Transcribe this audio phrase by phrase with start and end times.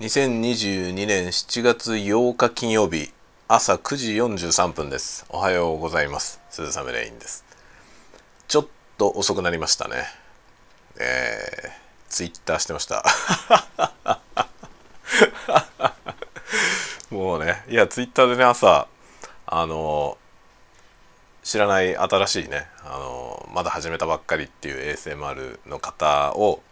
[0.00, 3.12] 2022年7月8日金曜日
[3.48, 5.26] 朝9時43分です。
[5.28, 6.40] おはようございます。
[6.48, 7.44] 鈴雨レインです。
[8.48, 8.66] ちょっ
[8.96, 9.96] と遅くなりましたね。
[10.98, 11.70] えー、
[12.08, 13.04] ツイッターしてました。
[17.14, 18.88] もうねいやツイッターでね朝
[19.44, 20.16] あの
[21.42, 26.62] 知らない新しいねあのまだ始めたばっかりっていう ASMR の方を、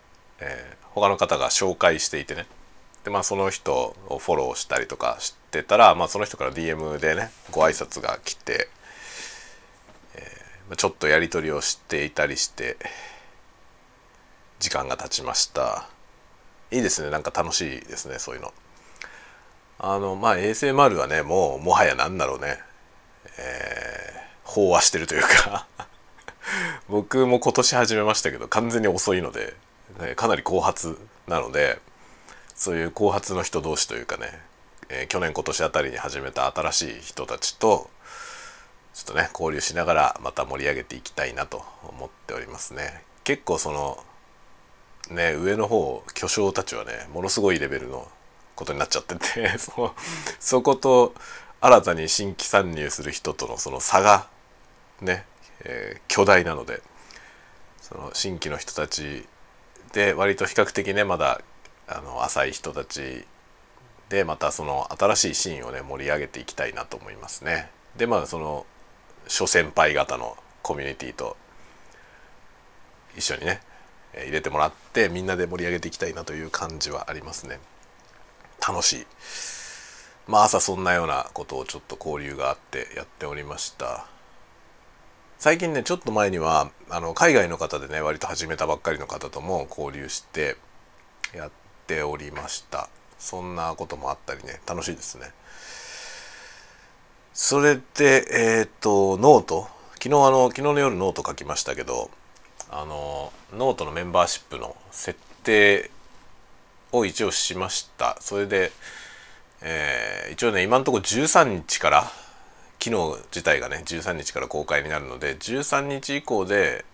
[0.41, 2.47] えー、他の方が紹介していてね。
[3.09, 8.69] でまあその人をフォローしたりとかしてたら、まあ、その人から DM でねご挨拶が来て、
[10.15, 12.77] えー、ちょっとやり取りをしていたりして
[14.61, 15.89] 時間が経ちました。
[16.71, 17.09] いいですね。
[17.09, 18.53] なんか楽しいですねそういうの。
[19.79, 22.59] あのまあ ASMR はねもうもはや何だろうね。
[23.39, 25.67] えー、飽和してるというか。
[26.91, 29.55] 僕も今年始めましたけど完全に遅いので、
[30.01, 31.79] ね、かなり後発なので
[32.59, 34.27] そういう後発の人同士というかね、
[34.89, 37.89] えー、去年今年あたりに始めた新しい人たちと
[38.95, 43.05] ちょっとね交流しながらまた盛り上げていきたいなと思っておりますね。
[43.23, 44.03] 結構その
[45.11, 48.09] ね上の方巨匠たちはねものすごいレベルの
[48.57, 49.95] ことになっちゃってて そ
[50.41, 51.15] そこと
[51.61, 54.27] 新たに新規参入する人とのその差が
[55.01, 55.25] ね、
[55.61, 56.83] えー、巨大なので
[57.81, 59.29] その新規の人たち
[59.93, 61.41] で割と比較的ねまだ
[61.89, 63.25] あの浅い人たち
[64.09, 67.71] でまたその新しいシーンをね盛り上げていきたいなと思いますね。
[67.97, 68.67] でまあその
[69.27, 71.37] 諸先輩方のコミュニティと
[73.17, 73.61] 一緒にね
[74.15, 77.59] 入れてもらってみんなで盛り上げていきたいなという感じはありますね。
[78.67, 79.07] 楽しい。
[80.27, 84.07] まあ朝そんなようなことをちょっと交流があってやっておりました。
[85.39, 90.57] 最近ねちょっと前にはあの海外の方でね割と始めたばっかりの方とも交流して
[91.33, 91.51] やっ
[91.89, 92.89] ておりました。
[93.19, 94.61] そんなこともあったりね。
[94.69, 95.33] 楽しいですね。
[97.33, 99.69] それでえっ、ー、と note。
[99.95, 102.09] 昨日あの昨日の夜ノート書きましたけど
[102.71, 105.91] あのノートのメンバーシップの設定
[106.93, 108.17] を一応しました。
[108.21, 108.71] それで、
[109.63, 112.05] えー、一応ね今のところ13日から
[112.79, 116.85] 機能自体がね13日から公開になるので13日以降で、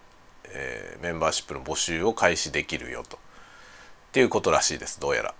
[0.47, 3.19] えー、メンバーシップの募集を開始できるよと。
[4.14, 5.34] っていうことらしいですどうやら。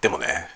[0.00, 0.46] でもね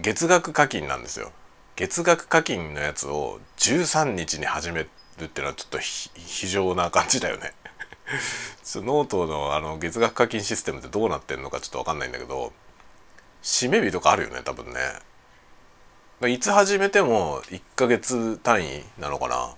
[0.00, 1.30] 月額課金なんですよ。
[1.76, 4.88] 月額課金のやつを13日に始める
[5.24, 7.52] っていうのはちょっと非常な感じだよね。
[8.76, 12.54] ノートのあの月額課金システムってどうなってんのかちょっと分かんないんだけど
[13.42, 16.30] 締め日とかあるよね多分ね。
[16.32, 19.54] いつ始めても1ヶ月単位なのかな。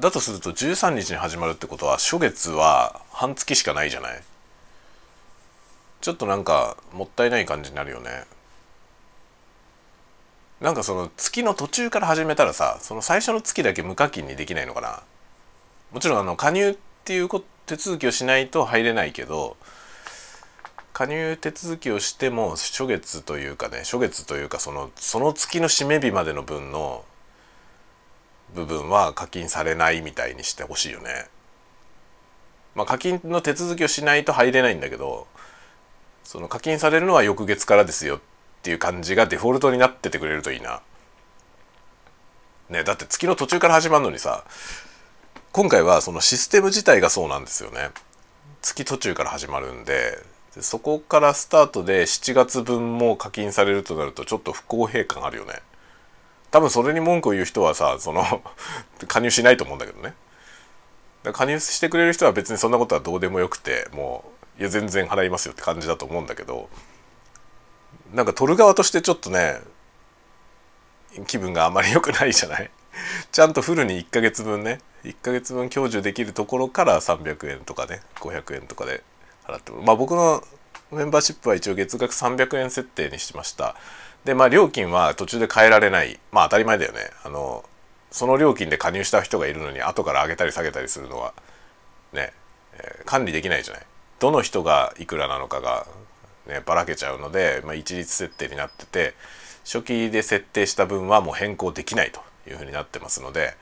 [0.00, 4.20] だとすると13日に始まるってことは初月は半月しかないじゃない。
[6.04, 8.24] ちょっとなんかもったいない感じになるよね
[10.60, 15.02] なんかその月の途中から始めたらさその最初の月だけ無課金にできないのかな
[15.92, 16.76] もちろんあの加入っ
[17.06, 17.28] ていう
[17.64, 19.56] 手続きをしないと入れないけど
[20.92, 27.06] 加入手続きをしても初月というかね初月というかそのその月の締め日までの分の
[28.54, 31.28] 部分は課金されないみたいにしてほしいよね。
[32.74, 35.26] まあ課金の手続きをしないと入れないんだけど
[36.24, 38.20] その課金されるのは翌月からですよっ
[38.62, 40.80] ていう感じがデフォルトになっててくれるといいな。
[42.70, 44.44] ねだって月の途中から始まるのにさ
[45.52, 47.90] 今回はそのシステム自体がそうなんですよね。
[48.62, 50.18] 月途中から始まるんで
[50.60, 55.60] そこからスタートで7月分も課金されるとなるとちょっと不公平感あるよね。
[56.50, 58.24] 多分それに文句を言う人はさその
[59.08, 60.14] 加入しないと思うんだけどね。
[61.32, 66.68] 加入してくれる人は別にそんなことはどうでもよくてもういや全然払いますよって感じだと思うんだけど
[68.12, 69.60] なんか取る側としてちょっとね
[71.26, 72.70] 気分があまり良くないじゃない？
[73.32, 79.02] ちゃんとフルに1ヶ月分ね1ヶ月分享受できるところから300円とかね500円とかで
[79.46, 80.42] 払ってまあ僕の
[80.90, 83.74] メンバーシップは一応月額300円設定にしました。
[84.24, 86.18] でまあ料金は途中で変えられない。
[86.30, 87.10] まあ当たり前だよね。
[87.24, 87.64] あの
[88.10, 91.34] その料金で加入した人がいるのに後から上げたり下げたりするのは
[92.12, 92.32] ね、
[92.74, 93.86] えー、管理できないじゃない？
[94.24, 95.86] どの人がいくらなのかが、
[96.46, 99.12] ね、ばらけちゃうので、まあ、一律設定になってて
[99.64, 103.52] 初期で設定した分はもう変更できないというふうになってますので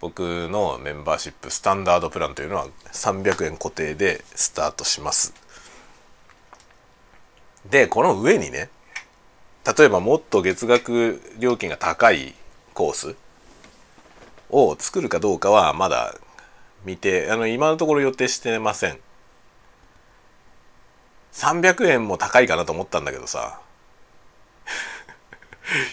[0.00, 5.34] 僕のメンバーシップスタンダードプランというのは300円固定でスタートします。
[7.70, 8.70] でこの上にね
[9.78, 12.34] 例えばもっと月額料金が高い
[12.74, 13.14] コース
[14.50, 16.16] を作るかどうかはまだ
[16.84, 18.98] 見てあの今のところ予定してません。
[21.32, 23.60] 300円も高いかなと思ったんだけどさ。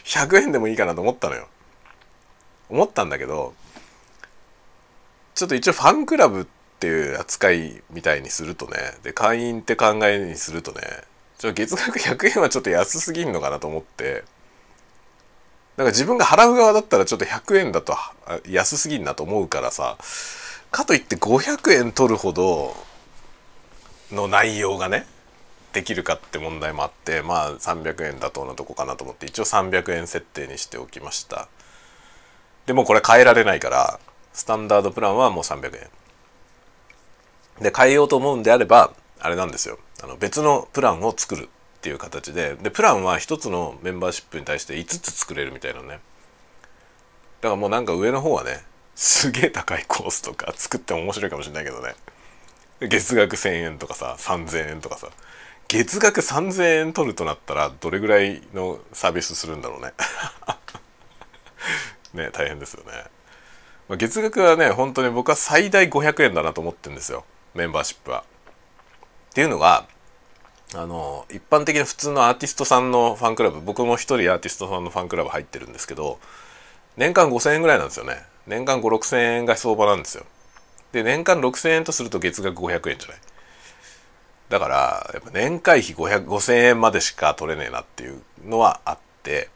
[0.05, 1.47] 100円でもいいかなと思ったのよ。
[2.69, 3.53] 思ったんだけど
[5.35, 6.45] ちょっと一応ファンクラブっ
[6.79, 10.81] ていう扱いみたいにするとねで会員って考えにするとね
[11.37, 14.23] ちょ月額100円はちょっと安すぎんのかなと思って
[15.77, 17.95] なんか自分が払う側だったらちょっと100円だと
[18.49, 19.97] 安すぎんなと思うからさ
[20.71, 22.75] かといって500円取るほど
[24.11, 25.05] の内容がね
[25.73, 31.47] できるかって問題もあってまあ300円妥当なとこかなと思って一応300円設定にしておきました。
[32.65, 33.99] でもこれ変えられないから
[34.33, 35.89] スタンダードプランはもう300円。
[37.63, 39.79] で変えようと思うんであればあれなんですよ。
[40.03, 41.47] あの別のプランを作るっ
[41.81, 45.87] ていう形ででプランは1つのメンバーシップに対して5つ作れるみたいなね。
[45.87, 46.01] だか
[47.49, 48.63] らもうなんか上の方はね
[48.95, 51.95] すげえ高いコースとか作っても面白いかもしれないけどね。
[52.79, 55.07] 月額1,000円とかさ3,000円とかさ。
[55.67, 59.93] 月額3,000円取るとなったらどれぐらいのサービスするんだろうね。
[62.13, 62.91] ね大変ですよね、
[63.89, 67.25] ま、月額はね本当に僕は最大500円だなと思ってるんですよ。
[67.53, 68.23] メンバーシップは。
[69.31, 69.85] っていうのが
[70.73, 76.19] あの一般的な普通のアーティストさんのファンクラブ僕も一人アーティストさんのファンクラブ入ってるんですけど
[76.95, 78.23] 年間5,000円ぐらいなんですよね。
[78.47, 80.25] 年間5,6,000円が相場なんですよ。
[80.93, 83.17] で年間6,000円とすると月額500円じゃない。
[84.49, 89.49] だからやっぱ年会費5,000円までしか取れねえなっていうのはあって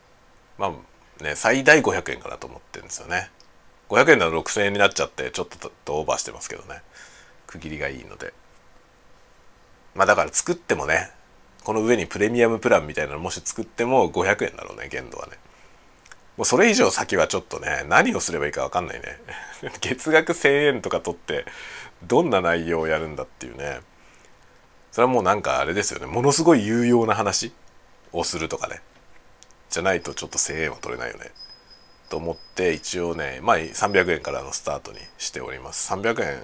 [0.57, 0.73] ま
[1.19, 3.29] あね最大500円かなと思ってるんですよね。
[3.89, 5.47] 500円なら6,000円になっちゃってちょっ
[5.85, 6.81] とオーバーしてますけどね。
[7.47, 8.33] 区切りがいいので。
[9.95, 11.11] まあだから作ってもね
[11.63, 15.33] この上にプレミアムプランみたいなのもし作っても500円だろうね限度はね。
[16.37, 19.19] もうそれ以上先はちょっとね何をすればいいか分かんないね。
[19.81, 21.45] 月額1,000円とか取って
[22.03, 23.81] どんな内容をやるんだっていうね。
[24.91, 26.05] それはもうなんかあれですよね。
[26.05, 27.53] ものすごい有用な話
[28.11, 28.81] をするとかね。
[29.69, 31.31] じゃないとちょっと1,000円は取れないよね。
[32.09, 35.91] と思って一応ねまあ300円からのスタートにしております。
[35.93, 36.43] 300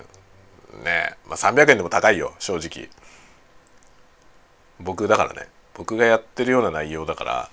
[0.73, 2.33] 円ねまあ300円でも高いよ。
[2.39, 2.89] 正直。
[4.79, 5.47] 僕だからね。
[5.73, 7.49] 僕がやってるような内容だから、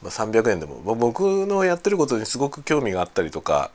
[0.00, 3.72] まあ、300円でも、まあ、僕のやってることにすごく興味があったりとか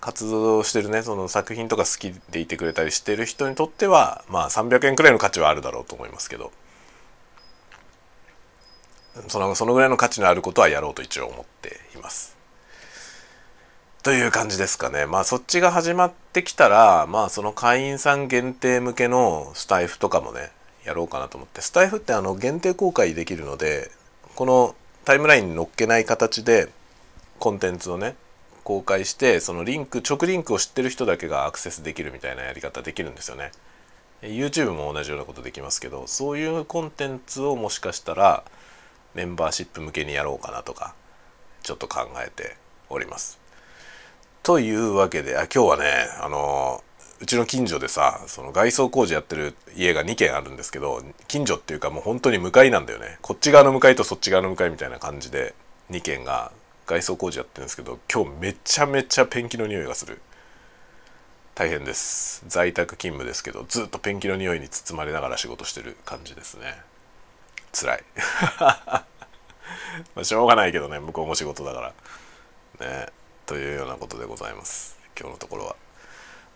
[0.00, 6.52] 活動してるねその作品とか好きでいてくれたりしてる人にとってはまあ300円くらいの価値はあるだろうと思いますけど
[9.26, 12.36] そのそのぐらいの価値のあることはやろうと一応思っています。
[14.04, 15.06] という感じですかね。
[15.06, 20.52] まあそっちが始まってきたらまあその会員さん限定向けのスタイフとかもね
[20.84, 23.90] やろうかなと思ってスタイフってあの限定公開できるので
[24.36, 24.74] この
[25.04, 26.68] タイムラインに載っけない形で
[27.38, 28.14] コンテンツをね
[28.68, 33.50] 公開してそのリンク直リンクを知ってる人だけがアクセスできるみたいなやり方できるんですよね。
[34.20, 38.44] YouTube も同じようなことできますけどそういうコンテンツをもしかしたら
[39.14, 40.94] メンバーシップ向けにやろうかなとか
[41.62, 42.56] ちょっと考えて
[42.90, 43.40] おります。
[44.42, 45.84] というわけであ今日はね
[46.20, 46.84] あの
[47.20, 53.16] うちの近所でさその外装工事やってる家が2軒あるんですけど近所っていうかもう本当に向かいなんだよね。
[53.22, 55.54] こっち側の向かいとそっち側の向かいみたいな感じで
[55.90, 56.52] 2軒が
[56.88, 60.22] 外装工事やってるんですけど今日めちゃめちゃペンキの匂いがする。
[61.54, 62.42] 大変です。
[62.48, 66.80] 在宅勤務ですけどずっとペンキの匂いに包まれながら仕事してる感じですね。
[67.74, 68.04] 辛い。
[68.56, 69.04] ま
[70.16, 71.92] あしょうがないけどね向こうも仕事だか
[72.80, 72.86] ら。
[72.86, 73.08] ね。
[73.44, 74.98] というようなことでございます。
[75.18, 75.76] 今日のところは。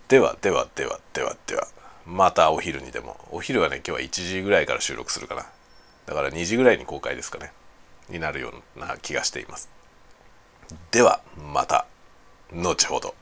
[0.08, 1.68] ではではではではでは。
[2.06, 3.20] またお昼にでも。
[3.32, 5.44] お昼はね今日は1時ぐらいから収録するかな。
[6.06, 7.52] だから2時ぐらいに公開ですかね。
[8.08, 9.81] になるような気がしています。
[10.90, 11.20] では
[11.52, 11.86] また
[12.52, 13.14] 後ほど。